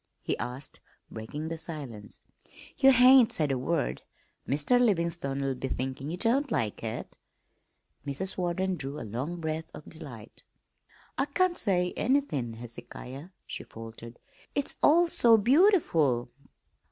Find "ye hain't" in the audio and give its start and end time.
2.75-3.31